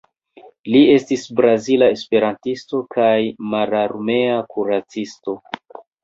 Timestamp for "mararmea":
3.51-4.39